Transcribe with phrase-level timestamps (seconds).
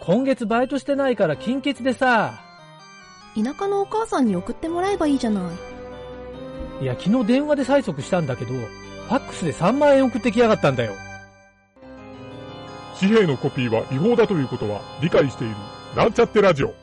[0.00, 2.40] 今月バイトしてないから金欠でさ。
[3.34, 5.52] 田舎のお母さんに送ってもらえばいいじゃな
[6.80, 6.84] い。
[6.84, 10.94] いや、昨日電話で催促したんだけど、ファックスで3万円送ってきやがったんだよ。
[12.98, 15.54] 紙幣のコピーは違法だということは理解している。
[15.96, 16.74] なんちゃってラジオ。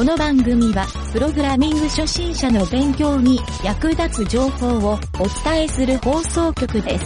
[0.00, 4.98] この番組は、プログラミング初心者の勉強に役立つ情報をお
[5.44, 7.04] 伝えする放送局です。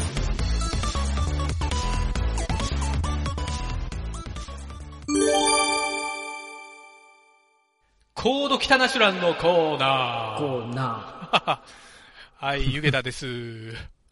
[8.15, 10.39] コード北ナシュランのコーナー。
[10.39, 11.63] こうな。
[12.39, 13.27] はい、ゆげたです。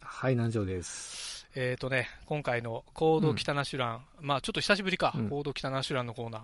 [0.01, 1.47] はい、南條です。
[1.55, 6.41] えっとね、今回のコード北ナシュラン、まあちょっと久しぶりか、うんコード北ナシュランのコーナー。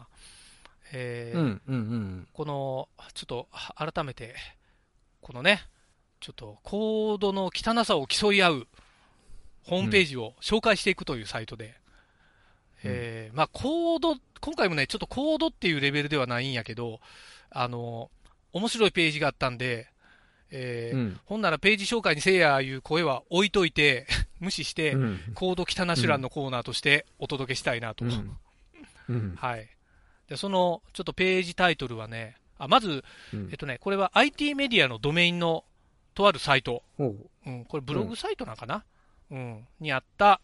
[0.92, 2.28] えーうん、うん、うん。
[2.34, 4.36] この、ちょっと改めて、
[5.22, 5.62] このね、
[6.20, 8.68] ちょっとコードの汚さを競い合う
[9.64, 11.76] ホームページを紹介していくというサイトで、
[12.84, 17.00] えーまあコード、今回もね、ちょっとコードっていうレベルではないんやけど、
[17.52, 18.10] あの、
[18.54, 19.88] 面白いページがあったんで、
[20.52, 24.08] えーうんほんならページ紹介にせいやいう声は置いといて、
[24.40, 28.06] 無視して、うんコード汚シュランのコーナーとしてお届けしたいなと。
[28.06, 28.38] うん
[29.10, 29.36] うん。
[29.36, 29.70] はい。
[30.30, 35.64] で、その、ちょっとページタイトルはね、あ、まず、うんえっとね、これは IT メディアのドメインの
[36.14, 36.84] とあるサイト。
[36.98, 37.16] おう
[37.48, 38.84] うん、これブログサイトなんかな、
[39.32, 40.42] うん、にあった、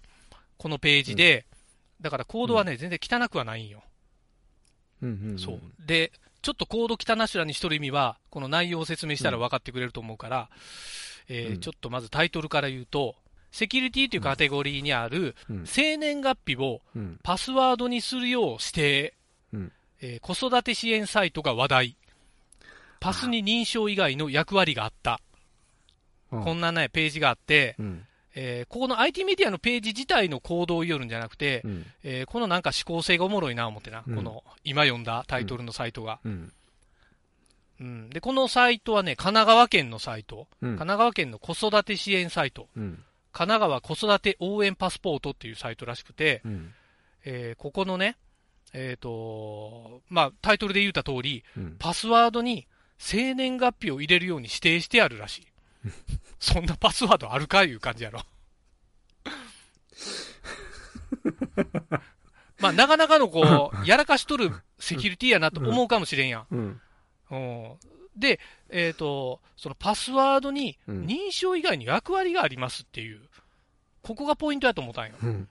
[0.57, 1.45] このページで、
[2.01, 3.83] だからコードはね、全然汚くはないんよ。
[5.01, 5.39] うん、うん。
[5.39, 5.59] そう。
[5.85, 6.11] で、
[6.41, 10.49] ちょっとコード汚しらにしとる意味は、この内容を説明したら分かってくれると思うから、
[11.27, 13.15] えーうんちょっとまずタイトルから言うと、
[13.51, 15.63] セキュリティというカテゴリーにあるうん。
[15.65, 17.19] 生年月日をうん。
[17.23, 19.24] パスワードにするよう指定、うん
[20.01, 21.97] えー子育て支援サイトが話題。
[22.99, 25.19] パスに認証以外の役割があった。
[26.31, 28.05] こんなね、ページがあって、うん。
[28.35, 31.85] えーここの IT メディアのページ自体の行動を言よるんじゃなくて、うん。
[32.03, 36.19] えーこのなんか思考性がおもろいな思ってな、うんこの今読んだタイトルのサイトが。
[36.25, 36.51] うん。
[37.77, 43.03] うん、で、このサイトはね、神奈川県のサイト、うん神奈川県の子育て支援サイト、うん。
[43.33, 46.73] 神奈川子育て応援パスポートっていうサイトらしくて、うん。
[47.25, 48.17] えーここのね、
[48.77, 51.75] えっ、と、まあ、タイトルで言った通り、うん。
[51.79, 55.47] パスワードに生年月日を入れるように指定してあるらしい。
[56.39, 58.21] そんなパスワードあるかいう感じやろ。
[62.59, 66.47] まあ、なかなかのこう、 やらかしとるセキュリティやなと思うかもしれんやん。
[66.51, 66.81] うん。
[67.31, 67.77] うん
[68.17, 73.21] で、えっ、と、そのパスワードにうん認証以外に役割がありますっていう、
[74.01, 75.15] ここがポイントやと思ったんよ。
[75.21, 75.49] うん。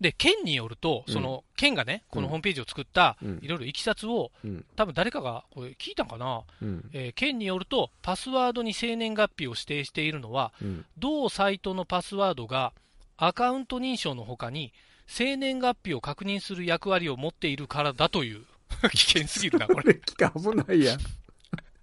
[0.00, 4.64] で、県によると、その、県がね、このホームページを作ったうん、いろいろいきさつを、うん。
[4.76, 6.42] 多分誰かが、これ聞いたんかな？
[6.60, 6.90] うん。
[6.92, 10.84] えー県によると、パスワードに生年月日を指定しているのは、うん。
[10.98, 12.72] 同サイトのパスワードが
[13.16, 14.72] アカウント認証の他に、
[15.06, 18.44] 生年月日を確認する役割を持っているからだという、
[18.90, 19.80] 危険すぎるな、こ。
[19.80, 20.98] れ、危ないやん。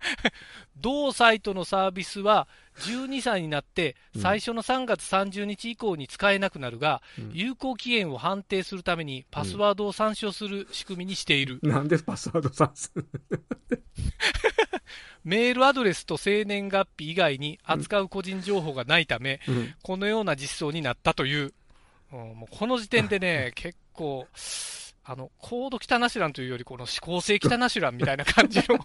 [0.79, 2.47] 同サイトのサービスは、
[2.79, 11.59] 12歳になって、うん最初の3月30日以降に使えなくなるが、うん有効期限を判定するために、パスワードを参照する仕組みにしている。
[11.63, 12.91] なんでパスワードさす
[15.23, 19.75] メールアドレスと生年月日以外に扱う個人情報がないため、うん。
[19.83, 21.53] このような実装になったという、
[22.11, 24.27] うんもうこの時点でね、 結構、
[25.03, 28.79] あの、コード汚しらんというより、この思考性汚しらんみたいな感じの。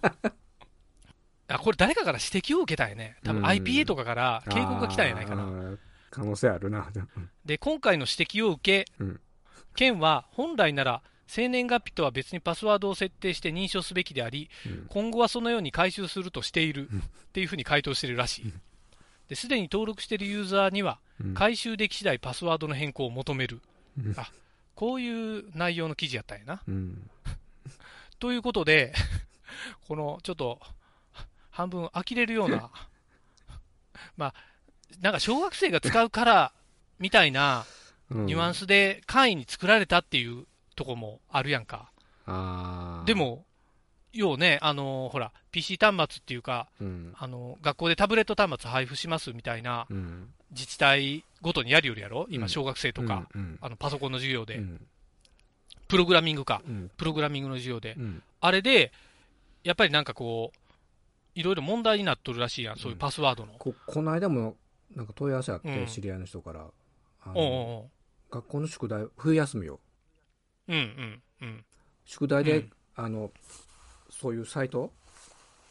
[1.49, 3.17] あ、これ誰かから指摘を受けたんやね。
[3.25, 5.77] 多分うん IPA とかから警告が来たんやないかな。
[6.11, 6.89] 可能性あるな。
[7.45, 9.21] で、今回の指摘を受け、うん
[9.75, 17.01] 県は本来なら、生年月日とは別にパスワードを設定して認証すべきであり、うん今後はそのように回収するとしているっ
[17.33, 18.53] ていうふうに回答しているらしい。
[19.29, 23.61] で、すでに登録しているユーザーには、うん回収でき次第パスワードの変更を求める。
[23.99, 24.31] うんあ、
[24.75, 26.62] こういう内容の記事やったんやな。
[26.67, 27.11] うん。
[28.19, 28.94] ということで、
[29.88, 30.59] このちょっと
[31.56, 32.70] 半分呆れるような、
[34.17, 34.35] まあ、
[35.00, 36.53] なんか小学生が使うから
[36.99, 37.64] みたいな
[38.11, 41.91] うんニュアンスで簡易に作られたっていうとこもあるやんか。
[43.05, 43.44] で、も、
[44.12, 47.14] ようね、あのほら、PC 端末っていうか、うん。
[47.19, 50.32] あの学校でタブレット端末配布しますみたいなうん。
[50.53, 52.26] 自治体ごとにやるよりやろ？
[52.31, 53.58] 今、うん小学生とか、うん。
[53.61, 54.87] あのパソコンの授業で、うん。
[55.88, 56.91] プログラミングか、うん。
[56.97, 58.23] プログラミングの授業で、うん。
[58.41, 58.93] あれで、
[59.64, 60.58] やっぱりなんかこう、
[61.37, 63.53] いろいろ問題になっとるらしいやん、そういうパスワードの。
[63.59, 64.56] こ、この間も、
[64.94, 66.67] なんか問い合わせあっうんて、知り合いの人から、
[67.23, 67.91] あの
[68.31, 69.79] 学校の宿題、冬休みを、
[70.67, 71.23] うんうん。
[71.43, 71.65] うん。
[72.06, 73.31] 宿題で、うんあの、
[74.09, 74.91] そういうサイト？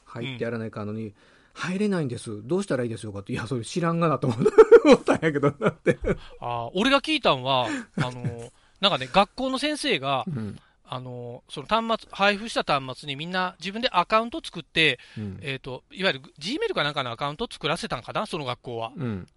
[0.06, 1.16] 入ってやらないかんのに、
[1.56, 2.48] 入れないんです。
[2.48, 3.34] どうしたらいいですよかって。
[3.34, 4.28] いや、それ知らんがなと
[4.86, 5.98] 思ったんやけどなって。
[6.40, 10.60] ああ、俺が聞いたんは、あの、なんかね、学校の先生が、うん。
[10.88, 15.40] あの、その端末、配布した端末にみんな自分でアカウント作って、うん。
[15.42, 18.92] えっ、と、いわゆる Gmail かなんかのアカウント作らせたんかな、その学校は。
[18.96, 19.28] うん。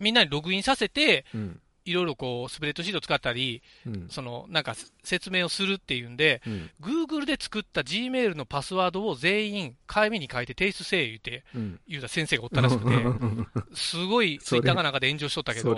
[0.00, 1.60] みんなにログインさせて、うん。
[1.84, 4.06] いろいろこう、スプレッドシート使ったり、うん。
[4.10, 6.70] その、なんか説明をするっていうんで、うん。
[6.82, 11.80] Google で作った Gmail のパスワードを全員、紙に書いて提出せえ言うて、うん。
[11.88, 12.96] 言うた先生がおったらしくて、
[13.74, 15.70] すごいツイッターかなんかで炎上しとったけど、そ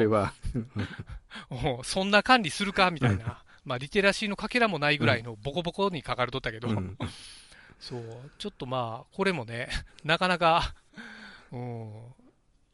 [1.85, 3.45] そんな管理するかみたいな。
[3.65, 6.97] まあ、リテラシーのかけらもないぐらいのボコボコに書かれとったけど、うん。
[7.79, 9.69] そう、ちょっとまあ、これもね、
[10.05, 10.75] なかなか、
[11.53, 12.15] うん、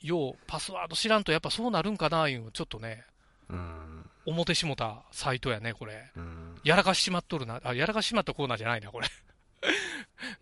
[0.00, 3.04] よう、パスワード知らんとやっぱそうなるんかな、いうのちょっとね、
[3.48, 4.10] うん。
[4.26, 6.10] 表しもたサイトやね、これ。
[6.16, 6.60] うん。
[6.64, 7.60] やらかしちまっとるな。
[7.62, 9.06] あ、やらかしちまったコーナーじゃないな、これ。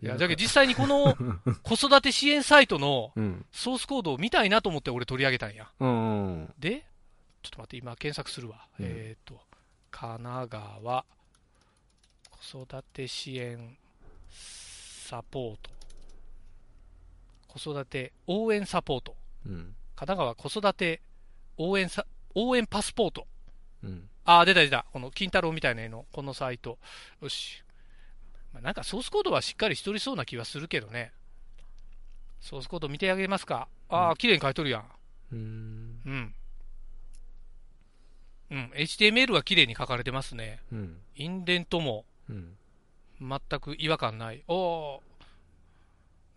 [0.01, 1.15] いや、だけど実際にこの
[1.63, 3.45] 子育て支援サイトのうん。
[3.51, 5.69] ソースコードを見たいなと思って俺取り上げたんや。
[5.79, 6.53] うん。
[6.57, 6.85] で、
[7.43, 8.67] ちょっと待って、今検索するわ。
[8.79, 9.39] うんえっ、と、
[9.97, 11.05] 神奈川
[12.29, 13.77] 子育て支援
[14.29, 15.69] サポート。
[17.47, 19.15] 子育て応援サポート。
[19.45, 19.73] うん。
[19.95, 21.01] 神奈川子育て
[21.57, 23.25] 応援さ、応援パスポート。
[23.85, 24.09] うん。
[24.25, 24.85] あー、出た出た。
[24.91, 26.77] この金太郎みたいな絵の、このサイト。
[27.21, 27.63] よし。
[28.51, 31.13] まあ、なんかソースコードはしっかりしとりそうな気はするけどね。
[32.41, 33.69] ソースコード見てあげますか。
[33.87, 34.85] ああ、綺麗に書いとるやん。
[35.31, 36.01] うん。
[36.05, 36.35] うん。
[38.51, 38.71] うん。
[38.75, 40.59] HTML は綺麗に書かれてますね。
[40.71, 40.97] うん。
[41.15, 42.55] インデントもうん。
[43.19, 44.43] 全く違和感ない。
[44.47, 44.99] おー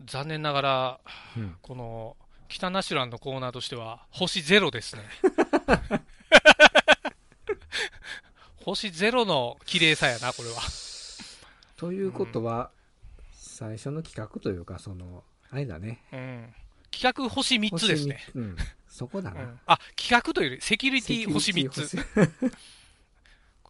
[0.04, 1.00] 残念ながら、
[1.36, 2.16] うんこの、
[2.48, 5.02] 北ナシュランのコーナーとしては、星ゼロですね。
[8.64, 10.56] 星ゼロの綺麗さやな、これは。
[11.76, 12.70] ということは、
[13.32, 16.04] 最初の企画というか、その、あれだね。
[16.12, 16.54] うん。
[16.90, 18.24] 企画星3つですね。
[18.34, 18.56] うん。
[18.88, 19.42] そこだな。
[19.42, 21.98] うん、あ、企画というより、セキュリティ星3つ。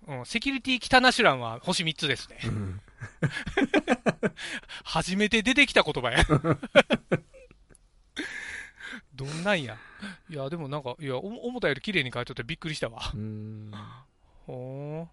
[0.06, 2.38] うん、セキュリティ北ナシュランは星3つですね。
[2.44, 2.81] うん。
[4.85, 6.25] 初めて出てきた言葉や。
[9.15, 9.76] どんなんや。
[10.31, 13.11] いや、でもなんか、いや、お思ったより綺麗に書いとってびっくりしたわ。
[13.12, 13.73] うん。
[14.47, 15.09] ほ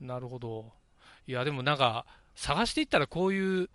[0.00, 0.72] ーなるほど。
[1.26, 3.68] いや、でもなんか、探していったらこういう、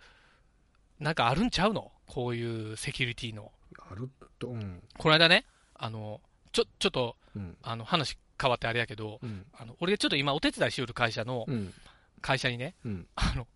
[0.98, 1.92] なんかあるんちゃうの？
[2.06, 3.52] こういうセキュリティの。
[3.90, 4.82] あると、うん。
[4.98, 5.46] この間ね、
[5.78, 6.20] あの、
[6.52, 7.56] ちょ、ちょっと、うん。
[7.62, 9.46] あの、話変わってあれやけど、うん。
[9.52, 11.72] あの、俺ちょっと今お手伝いしよる会社の、うん。
[12.20, 13.06] 会社にね、うん。
[13.14, 13.46] あの、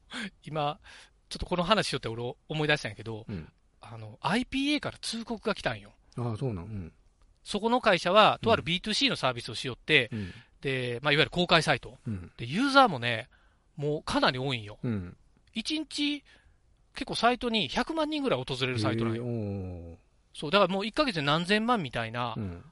[0.45, 0.79] 今、
[1.29, 3.49] ちょっとこの話しよって俺思い出したんやけど、うん
[3.85, 5.93] あの、IPA から通告が来たんよ。
[6.17, 6.65] ああ、そうなん。
[6.67, 6.93] うん。
[7.43, 10.33] そこの会社は、とあるうん B2C のサービスをしよって、うん。
[10.61, 11.99] で、まあ、いわゆる公開サイト。
[12.07, 12.31] うん。
[12.37, 13.29] で、ユーザーもね、
[13.77, 14.79] もうかなり多いんよ。
[14.85, 15.17] うん。
[15.57, 16.23] 1日、
[16.95, 19.25] 結構サイトに100万人ぐらい訪れるサイトなんよ。
[20.35, 22.65] そう、だからもう1ヶ月で何千万みたいなうん。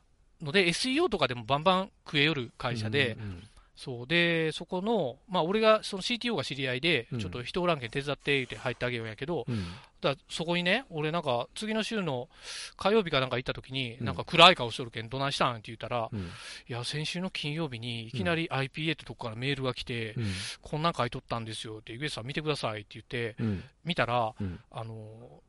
[0.43, 3.49] ので、SEO とかでもバンバン食えよる会社で、うん。
[3.77, 9.65] そう、で、そこの、まあ、俺が、その CTO が知り合いでう、んちょっと人おらんけん手伝って、言って入ってあげようんやけど、うん。
[10.01, 12.29] だそこにね、俺なんか、次の週の
[12.77, 16.21] 火曜日かなんか行った時に、うんなんか暗い顔しとるけん、どないしたんって言ったら、うん。
[16.21, 16.25] い
[16.69, 20.25] や、先週の金曜日にいきなり IPA ってとこからメールが来て、うん。
[20.63, 23.65] こんなん書いとったんですよって、ゆげさん見てくださいって言って、うん。
[23.85, 24.61] 見たら、うん。
[24.71, 25.43] あの、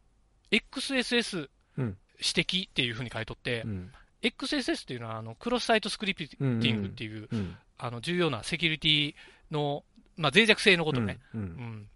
[0.51, 3.91] XSS うん指摘っていうふうに書いとって、うん。
[4.21, 7.57] XSS っていうのは、あの、クロスサイトスクリプティングっていう、うん。
[7.77, 9.15] あの、重要なセキュリティ
[9.49, 9.83] の、
[10.17, 11.19] まあ、脆弱性のことね。
[11.33, 11.37] う。
[11.37, 11.87] うんん。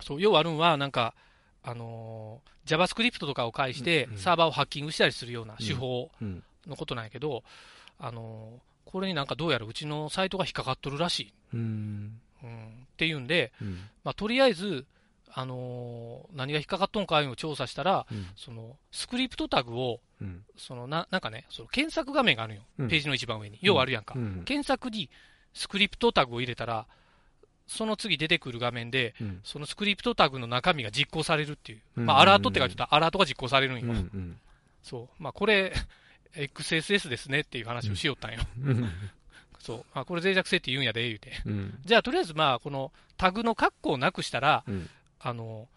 [0.00, 1.14] そう、要はあるんは、なんか、
[1.62, 6.42] あのー JavaScript とかを介してうんう、んサーバーをハッキングしたりするような手法うん。
[6.66, 7.42] のことなんやけど、
[7.98, 11.32] あのーこれになんかどうやらうちのサイトが引っかかっとるらしい。
[11.52, 12.20] うん。
[12.42, 12.68] うん。
[12.84, 13.88] っていうんで、うん。
[14.02, 14.86] まあ、とりあえず、
[15.34, 18.26] あのー何が引っかかっとんかいうのを調査したら、うん。
[18.36, 20.44] その、スクリプトタグを、うん。
[20.56, 22.62] そのな、なんかね、その検索画面があるんよ。
[22.78, 23.58] うんページの一番上に。
[23.62, 24.14] 要はあるやんか。
[24.16, 24.42] うん。
[24.44, 25.10] 検索に
[25.54, 26.86] スクリプトタグを入れたら、
[27.66, 29.40] その次出てくる画面で、うん。
[29.44, 31.80] そのスクリプトタグの中身が実行されるっていう。
[31.98, 33.92] うんまあ、アラートって書いてたら、アラートが実行されるんよ。
[33.92, 34.38] うん。
[34.82, 35.22] そう。
[35.22, 35.72] まあ、これ、
[36.34, 38.40] XSS ですねっていう話をしよったんよ。
[38.64, 38.90] うん。
[39.60, 39.84] そう。
[39.94, 41.32] まあ、これ脆弱性って言うんやで、言うて。
[41.44, 41.78] うん。
[41.84, 44.88] じゃあ、とりあえず、まあ、このタグの括弧をなくしたら、うん。
[45.20, 45.68] あの、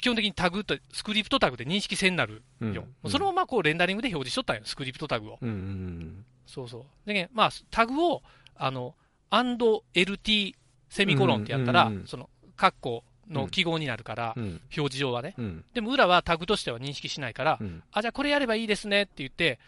[0.00, 2.84] 基本的にタグと、スクリプトタグで認識せんなるうんよ。
[3.08, 5.38] そのままこうレンダリングで表示しとったんよ、スクリプトタグを。
[5.40, 5.48] うん。
[5.48, 6.24] うん。
[6.46, 6.84] そうそう。
[7.06, 8.22] でね、まあ、タグを、
[8.56, 8.94] あの、
[9.30, 10.54] &lt
[10.88, 14.44] セミコロンってやったら、うんうんうんその、括弧の記号になるから、うん。
[14.44, 15.34] 表示上はね。
[15.38, 15.64] うん。
[15.72, 17.82] でも裏はタグとしては認識しないから、うん。
[17.92, 19.58] あ、じゃあこれやればいいですねって言って、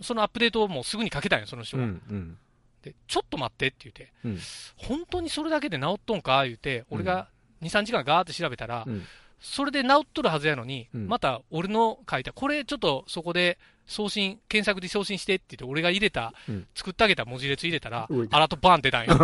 [0.00, 1.86] そのアップデートをもうすぐにかけたんよ、その人うが。
[1.86, 2.38] ん。
[2.82, 4.38] で、ちょっと待ってって言って、うん
[4.76, 7.28] 本当にそれだけで治っとんか言うて、俺が
[7.64, 9.02] 2、3時間ガーって調べたら、うん。
[9.40, 11.08] それで治っとるはずやのに、うん。
[11.08, 16.66] また俺の書いた、これちょっとそこで送信、検索で送信してって言って、俺が入れた、うん。
[16.74, 18.36] 作ってあげた文字列入れたら動い、た。
[18.36, 19.14] アラートバーン出たんよ。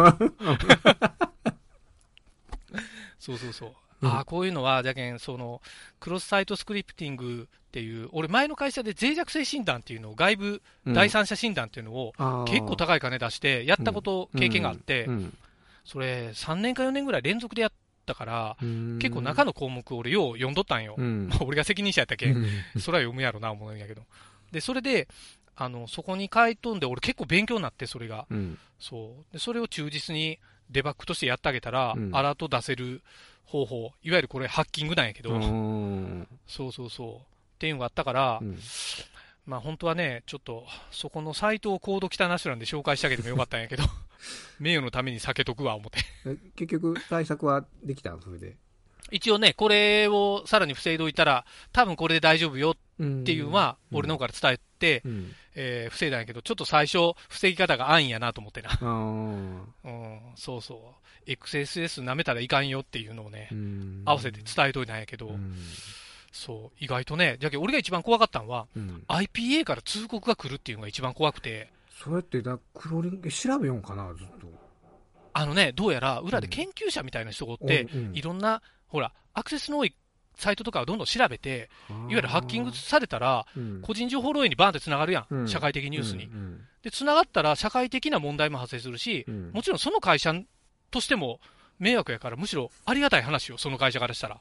[3.18, 3.72] そうそうそう。
[4.02, 4.10] うん。
[4.10, 5.60] ああ、こういうのは、じゃけん、その、
[5.98, 12.12] クロスサイトスクリプティングっていう、俺前の会社で脆弱性診断っていうのを、外部第三者診断っていうのを、
[12.46, 15.36] 結構高い金出して、やったこと、経験があって、うん。
[15.84, 17.72] それ、3年か4年ぐらい連続でやっ
[18.10, 20.94] たから、うん結構中の項目俺よう読んどったんよ。
[20.98, 22.30] うんまあ 俺が責任者やったけ？
[22.32, 24.02] ん、うんそれは読むやろな、思うんやけど。
[24.52, 25.06] で、それで、
[25.56, 28.26] あの、そこに書いとんで、俺結構勉強になって、それが。
[28.30, 29.32] うんそう。
[29.32, 30.38] で、それを忠実に
[30.70, 33.02] デバッグとしてやってあげたら、うんアラート出せる
[33.44, 37.16] 方法、いわゆるこれハッキングなんやけど、うんそうそうそう。
[37.16, 37.18] っ
[37.58, 38.58] ていうのがあったから、うん
[39.46, 43.82] まあ本当はね、ちょっと、そこのサイトをコード汚しなんで紹介してあげてもよかったんやけど、
[44.58, 46.00] 名誉のために避けとくわ、思って。
[46.26, 48.56] え 結局対策はできたんそれで。
[49.10, 55.32] 一応ね、これをさらに防いでおいたら、多分これで大丈夫よっっていうのは、俺の方から伝えて、うん。
[55.56, 58.78] えー防いだんやけど、ちょっと最初、防ぎ方が安易やなと思ってな。
[58.80, 60.94] うん、そうそ
[61.26, 61.30] う。
[61.30, 65.56] XSS 舐めたらいかんよっていうのをね、うん合わせて伝えといたんやけど、うん
[66.32, 69.02] そう、意外とね、じゃけ俺が一番怖かったのは、うん。
[69.08, 71.72] IPA から通告が来るっていうのが一番怖くて、
[72.02, 74.46] それってだ、クローリング、調べよんかな、ずっと。
[75.34, 79.94] あのね、どうやら裏で研究者みたいな人がおって、うんうんいろんな、ほら、アクセスの多い
[80.34, 86.24] サイトとかをどんどん調べて、いわゆるハッキングされたら、うん個人情報漏洩にバーンって繋がるやん、うん社会的ニュースに。
[86.24, 90.32] うんで、繋がったら社会的な問題も発生するし、うんもちろんその会社
[90.90, 91.40] としても
[91.78, 94.40] 迷惑やから、むしろありがたい話よ、その会社からしたら。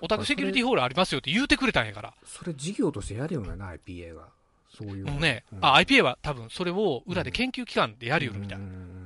[0.00, 2.14] お宅セキュリティホールありますよって言うてくれたんやから。
[2.24, 4.35] それ事業としてやるよな、IPA が。
[4.76, 5.12] そういうの。
[5.12, 8.64] もうね、うんあ、IPA は多分それを裏で研究機関でやるよみたいな。
[8.64, 8.96] うん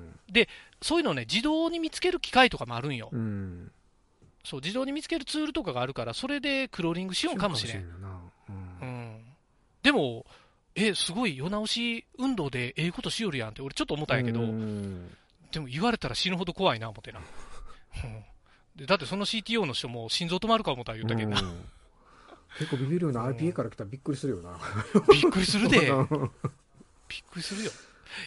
[0.82, 3.10] そういうのをね、自動に見つける機械とかもあるんよ。
[3.12, 3.70] うん。
[4.44, 7.84] そう、自動に見つけるツールとかがあるから、それでクローリングしようかもしれん。
[9.82, 10.24] でも、
[10.74, 15.10] え、すごい世直し運動でええことしよるやんって俺ちょっと思ったんやけど、うん
[15.52, 17.20] でも言われたら死ぬほど怖いな、思ってな。
[18.86, 21.42] だってその CTO の人も心臓止まるか思ったら言ったけどな。
[22.59, 23.12] うん結構ビビるよう。
[23.12, 24.59] な IPA から来たらびっくりするよな。
[25.12, 25.78] びっくりするで。
[25.80, 25.90] びっ
[27.30, 27.71] くりするよ。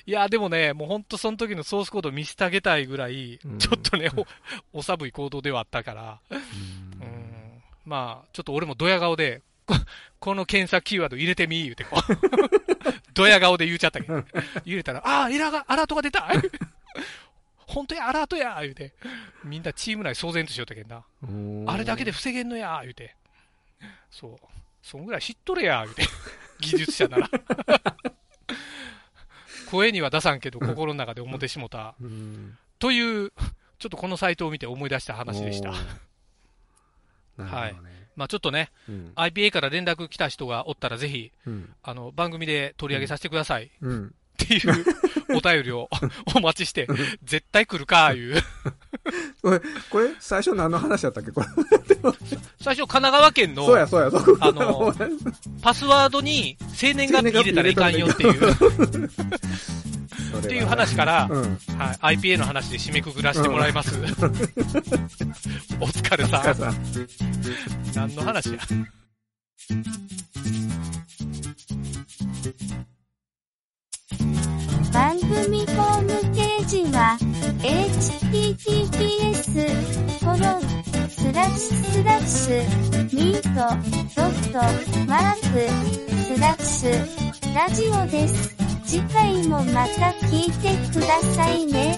[0.05, 3.57] いや、でもね、もう本当その時のソースコード見せてあげたいぐらい、うん。
[3.59, 4.09] ちょっとね、
[4.73, 6.41] お、お寒い行動ではあったから、うん、
[7.85, 9.75] まあ、ちょっと俺もドヤ顔で、こ
[10.19, 12.03] この検索キーワード入れてみー言うてこう、
[13.13, 14.23] ドヤ顔で言っちゃったけど、
[14.65, 16.27] 入れたら、ああ、エラーが、アラートが出た。
[17.67, 18.93] 本当や、アラートや言うて、
[19.43, 21.03] みんなチーム内騒然としよったけんな。
[21.23, 23.15] うんあれだけで防げんのや言うて。
[24.11, 24.35] そう。
[24.81, 26.03] そんぐらい知っとれや言うて。
[26.59, 27.29] 技術者なら。
[29.71, 31.95] 声には出さんけど、心の中で思ってしもた。
[31.99, 33.31] うんという、
[33.79, 35.73] ちょっとこのサイトを見て思い出した話でしたお。
[35.73, 35.77] ー
[37.37, 38.09] なるほどね。
[38.15, 39.11] まあちょっとね、うん。
[39.15, 41.73] IPA から連絡来た人がおったらぜひ、うん。
[41.81, 43.71] あの、番組で取り上げさせてください。
[43.81, 44.15] うん。
[44.43, 44.85] っていう
[45.37, 45.89] お便りを
[46.35, 46.87] お待ちして、
[47.23, 48.35] 絶対来るか、いう。
[49.41, 51.31] これ、これ、最初何の話だったっけ？
[51.31, 51.47] これ。
[52.61, 54.93] 最初、神奈川県のそうや、そうや、そうあの
[55.61, 58.51] パスワードに生年月日入れたらいかんよっていう、
[60.39, 61.41] っていう話から、うん。
[61.77, 63.95] はい、IPA の話で締めくくらせてもらいます。
[65.79, 66.55] お疲れさん。
[66.55, 66.73] さ
[67.95, 68.59] 何の話や。
[74.93, 77.17] 番組ホームページは
[77.59, 78.99] https
[80.19, 80.61] コロン
[81.09, 82.61] スラッシュスラッシュ
[83.15, 83.49] ミート
[84.15, 84.59] ドット
[85.07, 85.43] マーク
[86.35, 88.55] スラッシュラジオです。
[88.85, 91.95] 次回もまた聞いてくださいね。